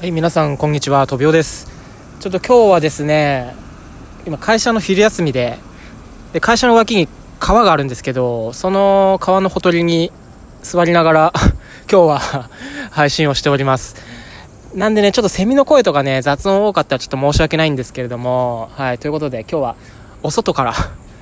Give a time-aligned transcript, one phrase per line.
[0.00, 1.06] はい、皆さん、こんにちは。
[1.06, 1.70] とびおです。
[2.20, 3.54] ちょっと今日はですね、
[4.26, 5.58] 今、会社の昼休みで、
[6.32, 7.06] で、会社の脇に
[7.38, 10.10] 川があるんですけど、その川のほとりに
[10.62, 11.32] 座りながら、
[11.92, 12.48] 今日は
[12.90, 13.96] 配信をしております。
[14.74, 19.76] なんでね、ちょっとセミの声とかね、雑音多かったらちょっと申し訳ないんですけれども、はい、ということで今日は
[20.22, 20.74] お外から、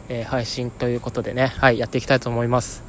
[0.08, 2.87] えー配信ということでね、はい、やっていきたいと思います。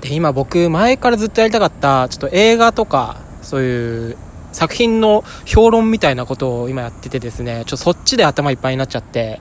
[0.00, 4.16] で今僕前からずっとやりたかったちょっと映画とかそういう
[4.52, 9.40] 作品の評論みたいなことを今やっててですねちょっとそっちで頭いっぱいになっちゃって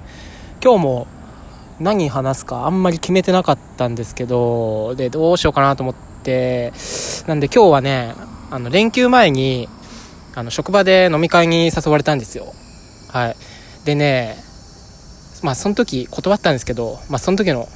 [0.64, 1.08] 今日も
[1.80, 6.74] 何話すかあんまり決めてなかったんですけどでどうしようかなと思って
[7.28, 8.14] なんで今日はね
[8.52, 9.70] あの連休前に
[10.36, 12.54] あの職場で飲み会に誘われたんですよ。
[13.10, 13.36] はい。
[13.86, 14.36] でね
[15.42, 17.68] まあその時断ったんですけどまあその時の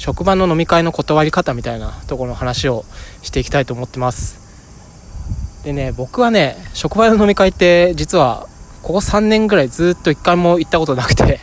[0.00, 2.86] 職場の飲み会の断り方みたいなところの話を
[3.20, 4.40] していきたいと思ってます。
[5.62, 8.48] でね僕はね職場の飲み会って実は
[8.82, 11.40] ここ3年ぐらいずっと1回も行ったことなくて。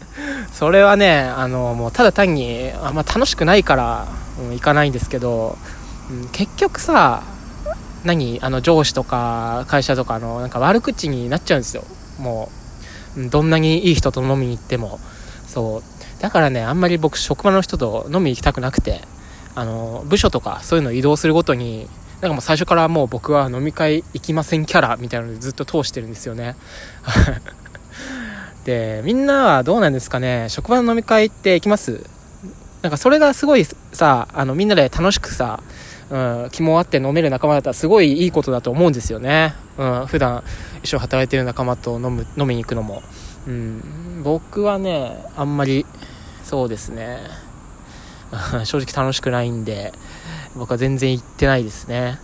[0.52, 4.06] それはねあのもうただ単にあんま楽しくないから、
[4.38, 5.56] うん行かないんですけど、
[6.10, 7.22] うん結局さ
[8.04, 11.84] 何あの上司とか会社とかのなんか悪口になっちゃうんですよ。
[12.18, 12.50] も
[13.16, 15.00] うどんなにいい人と飲みに行っても。
[15.54, 15.82] そう。
[16.20, 19.00] だからねあんまり僕職場の人と飲み行きたくなくて
[19.54, 21.88] あの部署とかそういうの移動するごとに
[22.20, 26.56] なんかもう最初からもう僕は飲み会行きませんキャラみたいなのでずっと通してるんですよね。
[28.64, 30.46] でみんなはどうなんですかね。
[30.48, 32.04] 職場の飲み会って行きます？
[32.84, 35.62] なんかそれがすごいさあのみんなで楽しくさ、
[36.10, 40.44] うん、気もあって飲める仲間だったらすごいいいことだと思うんですよね、うん、普段
[40.82, 43.02] 一緒に働いてる仲間と飲む飲みに行くのも、
[43.46, 45.86] うん、僕はねあんまり
[46.42, 47.20] そうですね。
[48.64, 49.92] 正直楽しくないんで
[50.54, 52.18] 僕は全然行ってないですね、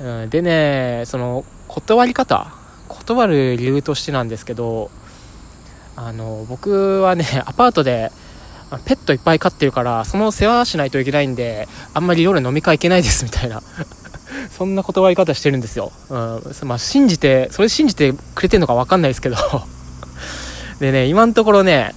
[0.00, 2.54] うん、でねその断り方
[2.88, 4.90] 断る理由としてなんですけど
[5.94, 8.10] あの僕はねアパートで
[8.84, 13.62] ペットいっぱい飼ってるからその世話しないといけないんであんまり夜飲み会行けないですみたいな。
[14.50, 16.42] そんな断り方してるんですよ、うん。
[16.64, 19.36] まあ、信じてそれ信じてくれてるのか分かんないですけど。
[20.80, 21.94] でね今のところね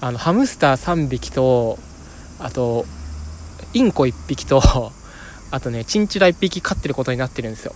[0.00, 1.78] あのハムスター3匹と
[2.38, 2.86] あと
[3.74, 4.62] インコ1匹と
[5.50, 7.74] あとねチンチラ1匹飼ってることになってるんですよ。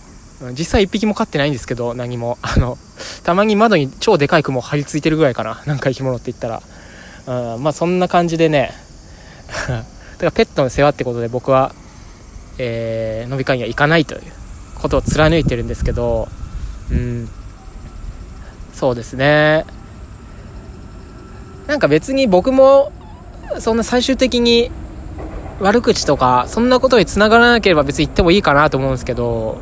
[0.51, 2.37] 実際1匹も飼ってないんですけど何も。
[2.41, 2.77] あの
[3.23, 5.61] たまに窓に超でかい雲張り付いてるぐらいかな。
[5.65, 6.61] なんか生き物って言ったら。
[7.27, 8.71] うんまあそんな感じでね。
[9.67, 9.83] だか
[10.25, 11.73] らペットの世話ってことで僕は、
[12.57, 14.21] えー飲み会には行かないという
[14.75, 16.27] ことを貫いてるんですけど
[16.91, 17.29] うん。
[18.73, 19.65] そうですね。
[21.67, 22.91] なんか別に僕も
[23.59, 24.71] そんな最終的に
[25.59, 29.59] 悪口とかそんなことにつながらなければ別に言ってもいいかなと思うんですけど、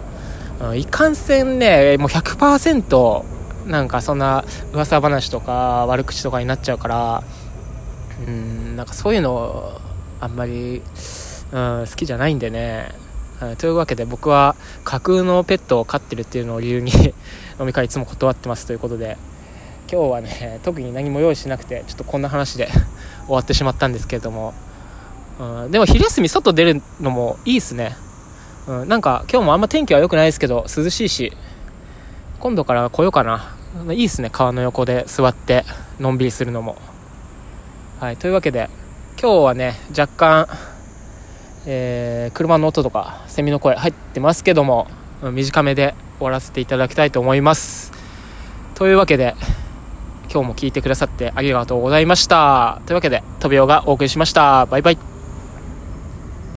[0.61, 3.23] うんいかんせんねもう100%
[3.67, 4.43] なんかそんな
[4.73, 7.23] 噂話とか悪口とかになっちゃうから
[8.25, 9.79] うんなんかそういうの
[10.19, 10.81] あんまり、
[11.51, 12.91] うん、好きじゃないんでね、
[13.41, 16.91] うんというわけで僕は架空のペットを飼ってるっていうのを理由に
[17.59, 19.17] 飲み会いつも断ってますということで。
[19.89, 22.67] 今日はね特に何も用意しなくてちょっとこんな話で
[23.25, 24.53] 終わってしまったんですけれども、
[25.39, 27.95] うん、でも昼休み外出るのもいいっすね、
[28.67, 31.31] うん、なんか今日もあんま天気は良くないですけど涼しいし
[32.41, 33.53] 今度から来ようかな。
[33.93, 35.63] いいっすね川の横で座って
[35.99, 36.75] のんびりするのも。
[37.99, 38.69] はいというわけで
[39.19, 40.47] 今日はね若干、
[41.65, 44.87] えー車の音とかセミの声入ってますけども
[45.31, 47.91] 短めで終わらせていただきたいと思います。
[48.75, 49.33] というわけで
[50.31, 52.81] 今日も聞いてくださってありがとうございました。
[52.85, 54.67] というわけでトビオがお送りしました。
[54.67, 55.06] バイバイ。